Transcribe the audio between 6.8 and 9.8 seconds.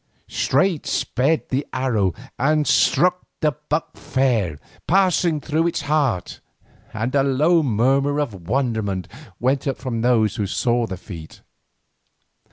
and a low murmur of wonderment went up